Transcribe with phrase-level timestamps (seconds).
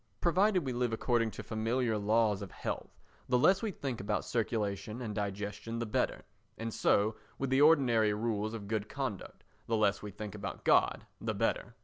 [0.19, 2.97] Provided we live according to familiar laws of health,
[3.29, 6.23] the less we think about circulation and digestion the better;
[6.57, 11.05] and so with the ordinary rules of good conduct, the less we think about God
[11.19, 11.75] the better.